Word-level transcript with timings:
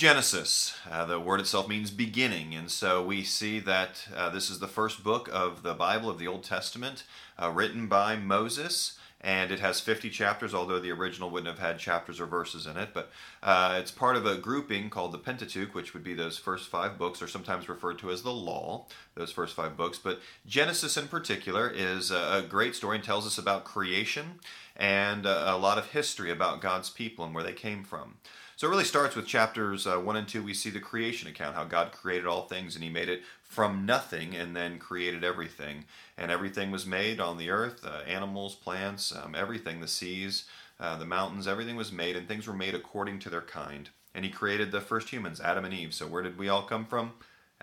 Genesis. 0.00 0.74
Uh, 0.90 1.04
the 1.04 1.20
word 1.20 1.40
itself 1.40 1.68
means 1.68 1.90
beginning, 1.90 2.54
and 2.54 2.70
so 2.70 3.04
we 3.04 3.22
see 3.22 3.60
that 3.60 4.08
uh, 4.16 4.30
this 4.30 4.48
is 4.48 4.58
the 4.58 4.66
first 4.66 5.04
book 5.04 5.28
of 5.30 5.62
the 5.62 5.74
Bible 5.74 6.08
of 6.08 6.18
the 6.18 6.26
Old 6.26 6.42
Testament, 6.42 7.04
uh, 7.38 7.50
written 7.50 7.86
by 7.86 8.16
Moses, 8.16 8.98
and 9.20 9.52
it 9.52 9.60
has 9.60 9.78
50 9.78 10.08
chapters, 10.08 10.54
although 10.54 10.78
the 10.78 10.90
original 10.90 11.28
wouldn't 11.28 11.54
have 11.54 11.58
had 11.58 11.78
chapters 11.78 12.18
or 12.18 12.24
verses 12.24 12.66
in 12.66 12.78
it. 12.78 12.94
But 12.94 13.10
uh, 13.42 13.76
it's 13.78 13.90
part 13.90 14.16
of 14.16 14.24
a 14.24 14.38
grouping 14.38 14.88
called 14.88 15.12
the 15.12 15.18
Pentateuch, 15.18 15.74
which 15.74 15.92
would 15.92 16.02
be 16.02 16.14
those 16.14 16.38
first 16.38 16.70
five 16.70 16.96
books, 16.96 17.20
or 17.20 17.28
sometimes 17.28 17.68
referred 17.68 17.98
to 17.98 18.10
as 18.10 18.22
the 18.22 18.32
Law, 18.32 18.86
those 19.16 19.30
first 19.30 19.54
five 19.54 19.76
books. 19.76 19.98
But 19.98 20.20
Genesis, 20.46 20.96
in 20.96 21.08
particular, 21.08 21.68
is 21.68 22.10
a 22.10 22.42
great 22.48 22.74
story 22.74 22.96
and 22.96 23.04
tells 23.04 23.26
us 23.26 23.36
about 23.36 23.64
creation 23.64 24.40
and 24.76 25.26
uh, 25.26 25.44
a 25.46 25.58
lot 25.58 25.78
of 25.78 25.90
history 25.90 26.30
about 26.30 26.60
God's 26.60 26.90
people 26.90 27.24
and 27.24 27.34
where 27.34 27.44
they 27.44 27.52
came 27.52 27.84
from. 27.84 28.16
So 28.56 28.66
it 28.66 28.70
really 28.70 28.84
starts 28.84 29.16
with 29.16 29.26
chapters 29.26 29.86
uh, 29.86 29.96
1 29.96 30.16
and 30.16 30.28
2. 30.28 30.42
We 30.42 30.52
see 30.52 30.68
the 30.68 30.80
creation 30.80 31.28
account, 31.28 31.56
how 31.56 31.64
God 31.64 31.92
created 31.92 32.26
all 32.26 32.42
things 32.42 32.74
and 32.74 32.84
He 32.84 32.90
made 32.90 33.08
it 33.08 33.22
from 33.42 33.86
nothing 33.86 34.36
and 34.36 34.54
then 34.54 34.78
created 34.78 35.24
everything. 35.24 35.86
And 36.18 36.30
everything 36.30 36.70
was 36.70 36.84
made 36.84 37.20
on 37.20 37.38
the 37.38 37.48
earth 37.48 37.86
uh, 37.86 38.02
animals, 38.06 38.54
plants, 38.54 39.14
um, 39.16 39.34
everything, 39.34 39.80
the 39.80 39.88
seas, 39.88 40.44
uh, 40.78 40.96
the 40.98 41.06
mountains, 41.06 41.48
everything 41.48 41.76
was 41.76 41.90
made, 41.90 42.16
and 42.16 42.28
things 42.28 42.46
were 42.46 42.52
made 42.52 42.74
according 42.74 43.18
to 43.20 43.30
their 43.30 43.40
kind. 43.40 43.88
And 44.14 44.26
He 44.26 44.30
created 44.30 44.72
the 44.72 44.82
first 44.82 45.08
humans, 45.08 45.40
Adam 45.40 45.64
and 45.64 45.72
Eve. 45.72 45.94
So 45.94 46.06
where 46.06 46.22
did 46.22 46.38
we 46.38 46.50
all 46.50 46.62
come 46.62 46.84
from? 46.84 47.12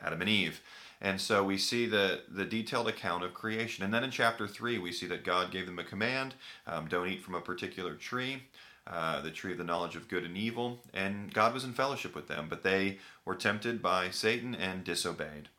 Adam 0.01 0.21
and 0.21 0.29
Eve. 0.29 0.61
And 0.99 1.21
so 1.21 1.43
we 1.43 1.57
see 1.57 1.85
the, 1.85 2.21
the 2.27 2.45
detailed 2.45 2.87
account 2.87 3.23
of 3.23 3.33
creation. 3.33 3.83
And 3.83 3.93
then 3.93 4.03
in 4.03 4.11
chapter 4.11 4.47
3, 4.47 4.79
we 4.79 4.91
see 4.91 5.05
that 5.07 5.23
God 5.23 5.51
gave 5.51 5.67
them 5.67 5.79
a 5.79 5.83
command 5.83 6.33
um, 6.65 6.87
don't 6.87 7.07
eat 7.07 7.21
from 7.21 7.35
a 7.35 7.41
particular 7.41 7.93
tree. 7.93 8.43
Uh, 8.87 9.19
the 9.21 9.31
tree 9.31 9.51
of 9.51 9.57
the 9.57 9.65
knowledge 9.65 9.97
of 9.97 10.07
good 10.07 10.23
and 10.23 10.37
evil, 10.37 10.79
and 10.93 11.33
God 11.33 11.53
was 11.53 11.65
in 11.65 11.73
fellowship 11.73 12.15
with 12.15 12.29
them, 12.29 12.47
but 12.49 12.63
they 12.63 12.99
were 13.25 13.35
tempted 13.35 13.81
by 13.81 14.09
Satan 14.09 14.55
and 14.55 14.85
disobeyed. 14.85 15.49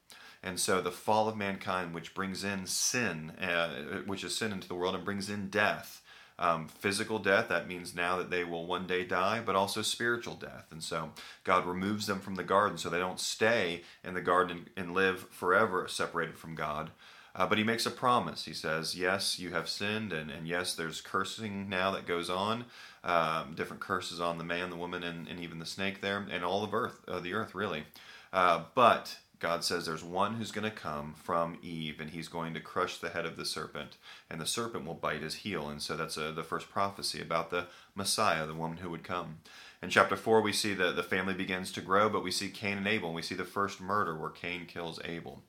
And 0.42 0.58
so 0.58 0.80
the 0.80 0.90
fall 0.90 1.28
of 1.28 1.36
mankind, 1.36 1.94
which 1.94 2.14
brings 2.14 2.42
in 2.42 2.64
sin, 2.64 3.32
uh, 3.32 4.00
which 4.06 4.24
is 4.24 4.34
sin 4.34 4.50
into 4.50 4.66
the 4.66 4.74
world 4.74 4.94
and 4.94 5.04
brings 5.04 5.28
in 5.28 5.50
death, 5.50 6.00
um, 6.38 6.68
physical 6.68 7.18
death, 7.18 7.48
that 7.48 7.66
means 7.66 7.94
now 7.94 8.16
that 8.16 8.30
they 8.30 8.44
will 8.44 8.66
one 8.66 8.86
day 8.86 9.04
die, 9.04 9.40
but 9.44 9.56
also 9.56 9.82
spiritual 9.82 10.34
death. 10.34 10.66
And 10.70 10.82
so 10.82 11.10
God 11.44 11.66
removes 11.66 12.06
them 12.06 12.20
from 12.20 12.36
the 12.36 12.44
garden 12.44 12.78
so 12.78 12.88
they 12.88 12.98
don't 12.98 13.20
stay 13.20 13.82
in 14.04 14.14
the 14.14 14.20
garden 14.20 14.68
and 14.76 14.94
live 14.94 15.28
forever 15.30 15.88
separated 15.88 16.38
from 16.38 16.54
God. 16.54 16.90
Uh, 17.34 17.46
but 17.46 17.58
he 17.58 17.64
makes 17.64 17.86
a 17.86 17.90
promise. 17.90 18.44
He 18.44 18.52
says, 18.52 18.96
Yes, 18.96 19.38
you 19.38 19.50
have 19.50 19.68
sinned, 19.68 20.12
and, 20.12 20.30
and 20.30 20.48
yes, 20.48 20.74
there's 20.74 21.00
cursing 21.00 21.68
now 21.68 21.90
that 21.92 22.06
goes 22.06 22.28
on. 22.30 22.64
Um, 23.04 23.54
different 23.54 23.80
curses 23.80 24.20
on 24.20 24.38
the 24.38 24.44
man, 24.44 24.70
the 24.70 24.76
woman, 24.76 25.04
and, 25.04 25.28
and 25.28 25.38
even 25.38 25.60
the 25.60 25.66
snake 25.66 26.00
there, 26.00 26.26
and 26.30 26.44
all 26.44 26.64
of 26.64 26.74
earth, 26.74 27.00
uh, 27.06 27.20
the 27.20 27.34
earth, 27.34 27.54
really. 27.54 27.84
Uh, 28.32 28.64
but 28.74 29.18
God 29.40 29.62
says 29.62 29.86
there's 29.86 30.02
one 30.02 30.34
who's 30.34 30.50
going 30.50 30.68
to 30.68 30.76
come 30.76 31.14
from 31.14 31.58
Eve, 31.62 32.00
and 32.00 32.10
he's 32.10 32.28
going 32.28 32.54
to 32.54 32.60
crush 32.60 32.98
the 32.98 33.10
head 33.10 33.24
of 33.24 33.36
the 33.36 33.44
serpent, 33.44 33.96
and 34.28 34.40
the 34.40 34.46
serpent 34.46 34.84
will 34.84 34.94
bite 34.94 35.22
his 35.22 35.36
heel. 35.36 35.68
And 35.68 35.80
so 35.80 35.96
that's 35.96 36.18
uh, 36.18 36.32
the 36.32 36.42
first 36.42 36.70
prophecy 36.70 37.20
about 37.22 37.50
the 37.50 37.66
Messiah, 37.94 38.46
the 38.46 38.54
woman 38.54 38.78
who 38.78 38.90
would 38.90 39.04
come. 39.04 39.38
In 39.80 39.90
chapter 39.90 40.16
4, 40.16 40.40
we 40.40 40.52
see 40.52 40.74
that 40.74 40.96
the 40.96 41.04
family 41.04 41.34
begins 41.34 41.70
to 41.72 41.80
grow, 41.80 42.08
but 42.08 42.24
we 42.24 42.32
see 42.32 42.48
Cain 42.48 42.78
and 42.78 42.88
Abel, 42.88 43.10
and 43.10 43.16
we 43.16 43.22
see 43.22 43.36
the 43.36 43.44
first 43.44 43.80
murder 43.80 44.16
where 44.16 44.30
Cain 44.30 44.66
kills 44.66 44.98
Abel. 45.04 45.42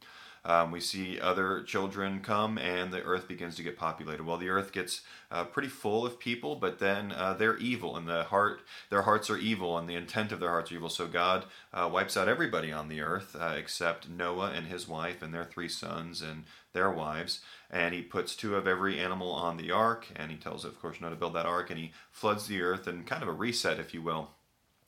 Um, 0.45 0.71
we 0.71 0.79
see 0.79 1.19
other 1.19 1.63
children 1.63 2.21
come 2.21 2.57
and 2.57 2.91
the 2.91 3.03
earth 3.03 3.27
begins 3.27 3.55
to 3.55 3.63
get 3.63 3.77
populated. 3.77 4.25
Well, 4.25 4.37
the 4.37 4.49
earth 4.49 4.71
gets 4.71 5.01
uh, 5.31 5.43
pretty 5.45 5.67
full 5.67 6.05
of 6.05 6.19
people, 6.19 6.55
but 6.55 6.79
then 6.79 7.11
uh, 7.11 7.33
they're 7.33 7.57
evil 7.57 7.95
and 7.97 8.07
the 8.07 8.23
heart, 8.23 8.61
their 8.89 9.03
hearts 9.03 9.29
are 9.29 9.37
evil 9.37 9.77
and 9.77 9.89
the 9.89 9.95
intent 9.95 10.31
of 10.31 10.39
their 10.39 10.49
hearts 10.49 10.71
are 10.71 10.75
evil. 10.75 10.89
So 10.89 11.07
God 11.07 11.45
uh, 11.73 11.89
wipes 11.91 12.17
out 12.17 12.27
everybody 12.27 12.71
on 12.71 12.87
the 12.87 13.01
earth 13.01 13.35
uh, 13.39 13.53
except 13.57 14.09
Noah 14.09 14.51
and 14.51 14.67
his 14.67 14.87
wife 14.87 15.21
and 15.21 15.33
their 15.33 15.45
three 15.45 15.69
sons 15.69 16.21
and 16.21 16.45
their 16.73 16.91
wives. 16.91 17.41
And 17.69 17.93
he 17.93 18.01
puts 18.01 18.35
two 18.35 18.55
of 18.55 18.67
every 18.67 18.99
animal 18.99 19.31
on 19.31 19.57
the 19.57 19.71
ark 19.71 20.07
and 20.15 20.31
he 20.31 20.37
tells, 20.37 20.65
of 20.65 20.79
course, 20.81 20.99
Noah 20.99 21.11
to 21.11 21.15
build 21.15 21.35
that 21.35 21.45
ark 21.45 21.69
and 21.69 21.79
he 21.79 21.91
floods 22.11 22.47
the 22.47 22.61
earth 22.61 22.87
and 22.87 23.05
kind 23.05 23.21
of 23.21 23.29
a 23.29 23.33
reset, 23.33 23.79
if 23.79 23.93
you 23.93 24.01
will. 24.01 24.31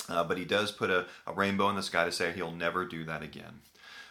Uh, 0.10 0.24
but 0.24 0.38
he 0.38 0.46
does 0.46 0.72
put 0.72 0.90
a, 0.90 1.06
a 1.28 1.34
rainbow 1.34 1.70
in 1.70 1.76
the 1.76 1.84
sky 1.84 2.06
to 2.06 2.12
say 2.12 2.32
he'll 2.32 2.52
never 2.52 2.86
do 2.86 3.04
that 3.06 3.22
again. 3.22 3.62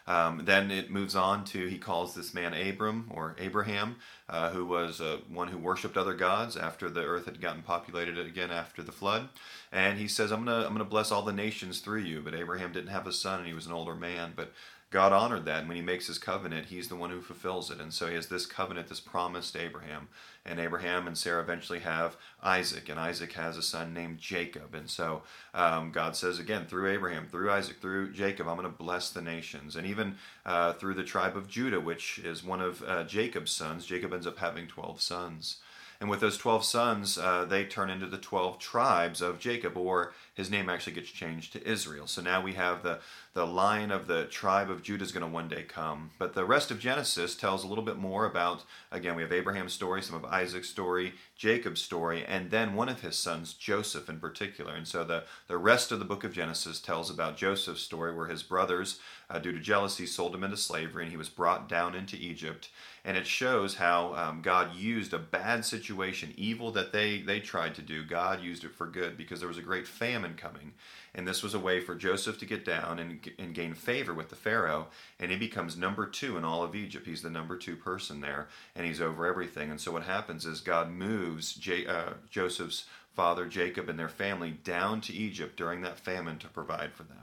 Um, 0.06 0.43
then 0.45 0.71
it 0.71 0.91
moves 0.91 1.15
on 1.15 1.45
to 1.47 1.69
he 1.69 1.78
calls 1.78 2.15
this 2.15 2.34
man 2.34 2.55
Abram 2.55 3.11
or 3.15 3.37
Abraham, 3.39 3.97
uh, 4.28 4.51
who 4.51 4.65
was 4.65 5.01
uh, 5.01 5.19
one 5.28 5.49
who 5.49 5.59
worshipped 5.59 5.97
other 5.97 6.15
gods 6.15 6.56
after 6.56 6.89
the 6.89 7.05
earth 7.05 7.27
had 7.27 7.41
gotten 7.41 7.62
populated 7.62 8.19
again 8.19 8.51
after 8.51 8.83
the 8.83 8.93
flood. 8.93 9.28
And 9.71 9.99
he 9.99 10.09
says, 10.09 10.33
"I'm 10.33 10.45
gonna 10.45 10.65
I'm 10.67 10.73
gonna 10.73 10.84
bless 10.84 11.12
all 11.12 11.23
the 11.23 11.33
nations 11.33 11.81
through 11.81 12.01
you." 12.01 12.22
But 12.22 12.34
Abraham 12.34 12.72
didn't 12.72 12.91
have 12.91 13.07
a 13.07 13.12
son, 13.12 13.39
and 13.39 13.47
he 13.47 13.55
was 13.55 13.67
an 13.67 13.72
older 13.72 13.95
man. 13.95 14.33
But 14.34 14.53
God 14.91 15.12
honored 15.12 15.45
that. 15.45 15.61
And 15.61 15.69
when 15.69 15.77
he 15.77 15.83
makes 15.83 16.09
his 16.09 16.19
covenant, 16.19 16.67
he's 16.67 16.89
the 16.89 16.97
one 16.97 17.11
who 17.11 17.21
fulfills 17.21 17.71
it. 17.71 17.81
And 17.81 17.93
so 17.95 18.09
he 18.09 18.17
has 18.17 18.27
this 18.27 18.45
covenant, 18.45 18.89
this 18.89 18.99
promise 18.99 19.53
to 19.53 19.61
Abraham. 19.61 20.09
And 20.45 20.59
Abraham 20.59 21.06
and 21.06 21.17
Sarah 21.17 21.43
eventually 21.43 21.78
have 21.81 22.17
Isaac. 22.43 22.89
And 22.89 22.99
Isaac 22.99 23.33
has 23.34 23.56
a 23.56 23.62
son 23.62 23.95
named 23.95 24.19
Jacob. 24.19 24.75
And 24.75 24.91
so 24.91 25.23
um, 25.55 25.93
God 25.93 26.17
says 26.17 26.41
again, 26.41 26.67
through 26.67 26.91
Abraham, 26.91 27.28
through 27.28 27.53
Isaac, 27.53 27.81
through 27.81 28.12
Jacob, 28.12 28.49
I'm 28.49 28.56
going 28.56 28.71
to 28.71 28.77
bless 28.77 29.11
the 29.11 29.23
nations. 29.23 29.77
And 29.77 29.87
even 29.87 30.17
uh, 30.45 30.73
through 30.73 30.95
the 30.95 31.05
tribe 31.05 31.37
of 31.37 31.47
Judah, 31.47 31.78
which 31.78 32.19
is 32.19 32.43
one 32.43 32.61
of 32.61 32.83
uh, 32.83 33.05
Jacob's 33.05 33.53
sons, 33.53 33.87
Jacob 33.87 34.12
ends 34.12 34.27
up 34.27 34.39
having 34.39 34.67
12 34.67 35.01
sons. 35.01 35.59
And 36.00 36.09
with 36.09 36.21
those 36.21 36.38
12 36.38 36.65
sons, 36.65 37.19
uh, 37.19 37.44
they 37.44 37.66
turn 37.66 37.91
into 37.91 38.06
the 38.06 38.16
12 38.16 38.59
tribes 38.59 39.21
of 39.21 39.38
Jacob, 39.38 39.77
or 39.77 40.15
his 40.34 40.50
name 40.50 40.71
actually 40.71 40.94
gets 40.94 41.11
changed 41.11 41.53
to 41.53 41.69
Israel. 41.69 42.06
So 42.06 42.22
now 42.22 42.41
we 42.41 42.55
have 42.55 42.83
the, 42.83 43.00
the 43.34 43.47
line 43.47 43.91
of 43.91 44.06
the 44.06 44.25
tribe 44.25 44.71
of 44.71 44.83
Judah 44.83 45.05
is 45.05 45.12
going 45.12 45.27
to 45.27 45.31
one 45.31 45.49
day 45.49 45.62
come. 45.62 46.10
But 46.19 46.34
the 46.34 46.47
rest 46.47 46.71
of 46.71 46.81
Genesis 46.81 47.37
tells 47.37 47.62
a 47.62 47.66
little 47.66 47.84
bit 47.84 47.99
more 47.99 48.25
about, 48.25 48.65
again, 48.91 49.15
we 49.15 49.22
have 49.22 49.33
Abraham's 49.33 49.75
story, 49.75 50.00
some 50.00 50.16
of 50.16 50.25
Isaac's 50.25 50.71
story, 50.71 51.12
Jacob's 51.37 51.83
story, 51.83 52.25
and 52.25 52.50
then 52.50 52.75
one 52.75 52.89
of 52.89 53.03
his 53.03 53.19
sons, 53.19 53.53
Joseph 53.53 54.09
in 54.09 54.19
particular. 54.19 54.75
And 54.75 54.89
so 54.89 55.05
the, 55.05 55.25
the 55.49 55.59
rest 55.59 55.93
of 55.93 55.99
the 55.99 56.06
book 56.06 56.25
of 56.25 56.33
Genesis 56.33 56.81
tells 56.81 57.10
about 57.10 57.37
Joseph's 57.37 57.83
story, 57.83 58.15
where 58.15 58.28
his 58.28 58.43
brothers, 58.43 58.99
uh, 59.28 59.39
due 59.39 59.53
to 59.53 59.60
jealousy, 59.60 60.06
sold 60.06 60.34
him 60.34 60.44
into 60.44 60.56
slavery, 60.56 61.03
and 61.05 61.10
he 61.12 61.19
was 61.19 61.28
brought 61.28 61.69
down 61.69 61.94
into 61.94 62.16
Egypt. 62.16 62.71
And 63.05 63.16
it 63.16 63.27
shows 63.27 63.77
how 63.77 64.15
um, 64.15 64.43
God 64.43 64.75
used 64.75 65.15
a 65.15 65.19
bad 65.19 65.65
situation, 65.65 65.90
evil 66.37 66.71
that 66.73 66.93
they, 66.93 67.21
they 67.21 67.41
tried 67.41 67.75
to 67.77 67.83
do, 67.83 68.05
God 68.05 68.43
used 68.43 68.65
it 68.65 68.75
for 68.75 68.87
good 68.87 69.17
because 69.17 69.41
there 69.41 69.49
was 69.49 69.59
a 69.59 69.62
great 69.62 69.87
famine 69.87 70.21
famine 70.21 70.37
coming. 70.37 70.73
And 71.15 71.27
this 71.27 71.43
was 71.43 71.55
a 71.55 71.59
way 71.59 71.81
for 71.81 71.95
Joseph 71.95 72.39
to 72.39 72.47
get 72.47 72.65
down 72.65 72.99
and, 72.99 73.21
and 73.39 73.55
gain 73.55 73.75
favor 73.75 74.15
with 74.15 74.28
the 74.28 74.37
Pharaoh. 74.37 74.89
And 75.19 75.31
he 75.31 75.37
becomes 75.37 75.77
number 75.77 76.06
two 76.06 76.37
in 76.37 76.45
all 76.45 76.62
of 76.62 76.75
Egypt. 76.75 77.06
He's 77.06 77.23
the 77.23 77.31
number 77.31 77.56
two 77.56 77.77
person 77.77 78.21
there, 78.21 78.49
and 78.77 78.87
he's 78.87 79.01
over 79.01 79.27
everything. 79.27 79.71
And 79.71 79.81
so 79.81 79.93
what 79.93 80.05
happens 80.05 80.47
is 80.47 80.61
God 80.61 80.91
moves 80.91 81.55
J- 81.55 81.87
uh, 81.87 82.15
Joseph's 82.31 82.84
father, 83.15 83.47
Jacob, 83.47 83.89
and 83.89 83.99
their 83.99 84.09
family 84.09 84.53
down 84.62 85.01
to 85.03 85.12
Egypt 85.12 85.57
during 85.57 85.83
that 85.83 85.99
famine 85.99 86.39
to 86.39 86.49
provide 86.49 86.93
for 86.93 87.03
them. 87.03 87.17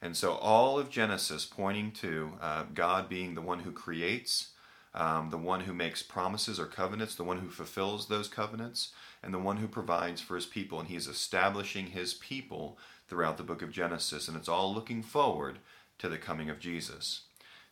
And 0.00 0.16
so 0.16 0.34
all 0.34 0.78
of 0.78 0.90
Genesis 0.90 1.44
pointing 1.44 1.90
to 1.92 2.32
uh, 2.40 2.64
God 2.72 3.08
being 3.08 3.34
the 3.34 3.42
one 3.42 3.60
who 3.60 3.72
creates, 3.72 4.50
um, 4.94 5.30
the 5.30 5.38
one 5.38 5.60
who 5.60 5.74
makes 5.74 6.02
promises 6.02 6.58
or 6.58 6.66
covenants, 6.66 7.14
the 7.14 7.24
one 7.24 7.38
who 7.38 7.48
fulfills 7.48 8.08
those 8.08 8.28
covenants, 8.28 8.92
and 9.22 9.32
the 9.32 9.38
one 9.38 9.58
who 9.58 9.68
provides 9.68 10.20
for 10.20 10.34
his 10.34 10.46
people. 10.46 10.80
And 10.80 10.88
he's 10.88 11.06
establishing 11.06 11.88
his 11.88 12.14
people 12.14 12.78
throughout 13.06 13.36
the 13.36 13.42
book 13.42 13.62
of 13.62 13.72
Genesis. 13.72 14.28
And 14.28 14.36
it's 14.36 14.48
all 14.48 14.74
looking 14.74 15.02
forward 15.02 15.58
to 15.98 16.08
the 16.08 16.18
coming 16.18 16.50
of 16.50 16.58
Jesus. 16.58 17.22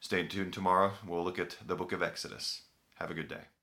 Stay 0.00 0.27
tuned 0.27 0.53
tomorrow. 0.53 0.93
We'll 1.06 1.25
look 1.25 1.38
at 1.38 1.56
the 1.66 1.77
book 1.77 1.93
of 1.93 2.03
Exodus. 2.03 2.62
Have 2.97 3.10
a 3.10 3.15
good 3.15 3.28
day. 3.28 3.56